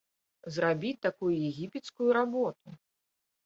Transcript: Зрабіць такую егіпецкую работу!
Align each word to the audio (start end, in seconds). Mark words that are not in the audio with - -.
Зрабіць 0.55 0.99
такую 1.07 1.31
егіпецкую 1.51 2.09
работу! 2.21 2.67